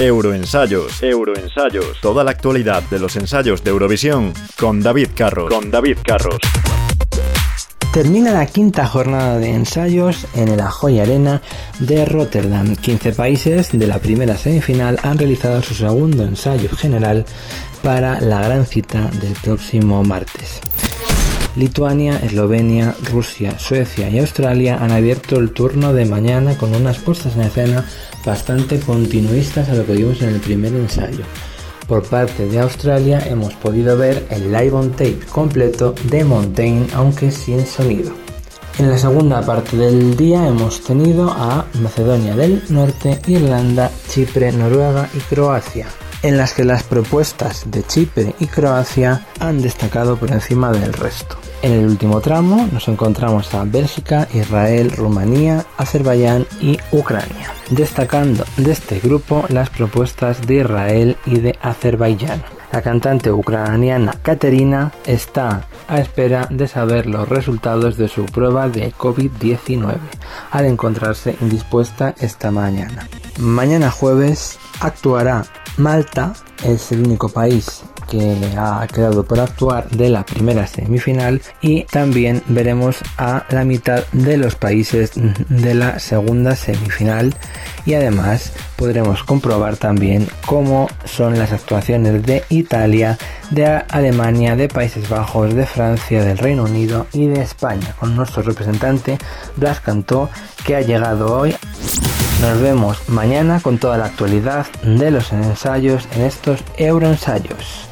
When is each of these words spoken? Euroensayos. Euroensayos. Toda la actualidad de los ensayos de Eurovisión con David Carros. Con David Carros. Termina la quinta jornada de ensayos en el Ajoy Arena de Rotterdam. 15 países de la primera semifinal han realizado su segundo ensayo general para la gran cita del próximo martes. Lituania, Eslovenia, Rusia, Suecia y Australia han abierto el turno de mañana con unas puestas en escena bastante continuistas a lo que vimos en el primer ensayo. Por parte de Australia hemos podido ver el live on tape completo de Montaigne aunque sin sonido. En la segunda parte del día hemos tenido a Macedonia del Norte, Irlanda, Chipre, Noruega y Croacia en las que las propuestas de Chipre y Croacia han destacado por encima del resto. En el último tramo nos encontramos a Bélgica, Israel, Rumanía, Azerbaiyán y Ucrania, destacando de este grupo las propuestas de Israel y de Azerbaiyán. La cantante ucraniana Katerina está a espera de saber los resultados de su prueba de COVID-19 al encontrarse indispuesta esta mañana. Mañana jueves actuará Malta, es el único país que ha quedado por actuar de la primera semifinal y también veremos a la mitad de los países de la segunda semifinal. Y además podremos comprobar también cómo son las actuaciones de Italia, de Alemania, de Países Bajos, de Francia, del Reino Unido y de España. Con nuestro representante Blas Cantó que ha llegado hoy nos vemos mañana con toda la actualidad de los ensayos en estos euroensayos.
Euroensayos. 0.00 1.02
Euroensayos. 1.02 2.00
Toda 2.00 2.24
la 2.24 2.30
actualidad 2.30 2.82
de 2.84 2.98
los 2.98 3.16
ensayos 3.16 3.62
de 3.62 3.68
Eurovisión 3.68 4.32
con 4.58 4.80
David 4.80 5.08
Carros. 5.14 5.52
Con 5.52 5.70
David 5.70 5.98
Carros. 6.02 6.38
Termina 7.92 8.32
la 8.32 8.46
quinta 8.46 8.86
jornada 8.86 9.38
de 9.38 9.50
ensayos 9.50 10.26
en 10.34 10.48
el 10.48 10.60
Ajoy 10.60 11.00
Arena 11.00 11.42
de 11.80 12.06
Rotterdam. 12.06 12.76
15 12.76 13.12
países 13.12 13.72
de 13.72 13.86
la 13.86 13.98
primera 13.98 14.38
semifinal 14.38 14.98
han 15.02 15.18
realizado 15.18 15.60
su 15.60 15.74
segundo 15.74 16.24
ensayo 16.24 16.70
general 16.70 17.26
para 17.82 18.22
la 18.22 18.40
gran 18.40 18.64
cita 18.64 19.10
del 19.20 19.34
próximo 19.42 20.02
martes. 20.02 20.62
Lituania, 21.56 22.18
Eslovenia, 22.18 22.94
Rusia, 23.10 23.58
Suecia 23.58 24.08
y 24.08 24.18
Australia 24.18 24.78
han 24.80 24.92
abierto 24.92 25.36
el 25.36 25.50
turno 25.50 25.92
de 25.92 26.04
mañana 26.04 26.56
con 26.56 26.74
unas 26.74 26.98
puestas 26.98 27.34
en 27.34 27.42
escena 27.42 27.84
bastante 28.24 28.78
continuistas 28.78 29.68
a 29.68 29.74
lo 29.74 29.84
que 29.84 29.94
vimos 29.94 30.22
en 30.22 30.28
el 30.30 30.40
primer 30.40 30.72
ensayo. 30.74 31.24
Por 31.88 32.04
parte 32.04 32.46
de 32.46 32.60
Australia 32.60 33.20
hemos 33.26 33.54
podido 33.54 33.98
ver 33.98 34.26
el 34.30 34.52
live 34.52 34.72
on 34.72 34.92
tape 34.92 35.18
completo 35.32 35.94
de 36.04 36.24
Montaigne 36.24 36.86
aunque 36.94 37.32
sin 37.32 37.66
sonido. 37.66 38.12
En 38.78 38.88
la 38.88 38.96
segunda 38.96 39.42
parte 39.42 39.76
del 39.76 40.16
día 40.16 40.46
hemos 40.46 40.82
tenido 40.84 41.30
a 41.30 41.66
Macedonia 41.82 42.36
del 42.36 42.62
Norte, 42.68 43.20
Irlanda, 43.26 43.90
Chipre, 44.08 44.52
Noruega 44.52 45.08
y 45.12 45.18
Croacia 45.18 45.88
en 46.22 46.36
las 46.36 46.52
que 46.52 46.64
las 46.64 46.82
propuestas 46.82 47.70
de 47.70 47.82
Chipre 47.82 48.34
y 48.38 48.46
Croacia 48.46 49.26
han 49.38 49.62
destacado 49.62 50.16
por 50.16 50.30
encima 50.30 50.70
del 50.72 50.92
resto. 50.92 51.36
En 51.62 51.72
el 51.72 51.86
último 51.86 52.20
tramo 52.20 52.68
nos 52.72 52.88
encontramos 52.88 53.52
a 53.54 53.64
Bélgica, 53.64 54.28
Israel, 54.32 54.90
Rumanía, 54.92 55.66
Azerbaiyán 55.76 56.46
y 56.60 56.78
Ucrania, 56.92 57.52
destacando 57.70 58.44
de 58.56 58.72
este 58.72 58.98
grupo 58.98 59.44
las 59.48 59.70
propuestas 59.70 60.46
de 60.46 60.56
Israel 60.56 61.16
y 61.26 61.40
de 61.40 61.58
Azerbaiyán. 61.60 62.42
La 62.72 62.82
cantante 62.82 63.32
ucraniana 63.32 64.14
Katerina 64.22 64.92
está 65.04 65.66
a 65.88 66.00
espera 66.00 66.46
de 66.50 66.68
saber 66.68 67.06
los 67.06 67.28
resultados 67.28 67.96
de 67.96 68.06
su 68.06 68.24
prueba 68.26 68.68
de 68.68 68.92
COVID-19 68.92 69.96
al 70.52 70.64
encontrarse 70.66 71.36
indispuesta 71.40 72.14
esta 72.20 72.52
mañana. 72.52 73.08
Mañana 73.38 73.90
jueves 73.90 74.58
actuará 74.80 75.44
Malta, 75.80 76.34
es 76.62 76.92
el 76.92 77.00
único 77.06 77.30
país 77.30 77.82
que 78.10 78.36
ha 78.58 78.86
quedado 78.92 79.24
por 79.24 79.40
actuar 79.40 79.88
de 79.88 80.10
la 80.10 80.26
primera 80.26 80.66
semifinal 80.66 81.40
y 81.62 81.84
también 81.84 82.42
veremos 82.48 82.98
a 83.16 83.46
la 83.50 83.64
mitad 83.64 84.04
de 84.12 84.36
los 84.36 84.56
países 84.56 85.12
de 85.14 85.74
la 85.74 85.98
segunda 86.00 86.56
semifinal. 86.56 87.34
Y 87.86 87.94
además 87.94 88.52
podremos 88.76 89.24
comprobar 89.24 89.76
también 89.76 90.28
cómo 90.44 90.88
son 91.04 91.38
las 91.38 91.52
actuaciones 91.52 92.24
de 92.26 92.44
Italia, 92.50 93.16
de 93.50 93.66
Alemania, 93.66 94.56
de 94.56 94.68
Países 94.68 95.08
Bajos, 95.08 95.54
de 95.54 95.66
Francia, 95.66 96.22
del 96.22 96.38
Reino 96.38 96.64
Unido 96.64 97.06
y 97.12 97.26
de 97.26 97.40
España. 97.40 97.94
Con 97.98 98.14
nuestro 98.16 98.42
representante 98.42 99.18
Blas 99.56 99.80
Cantó 99.80 100.28
que 100.64 100.76
ha 100.76 100.82
llegado 100.82 101.38
hoy 101.38 101.54
nos 102.40 102.60
vemos 102.60 103.08
mañana 103.08 103.60
con 103.60 103.78
toda 103.78 103.98
la 103.98 104.06
actualidad 104.06 104.66
de 104.82 105.10
los 105.10 105.32
ensayos 105.32 106.08
en 106.12 106.22
estos 106.22 106.60
euroensayos. 106.76 107.89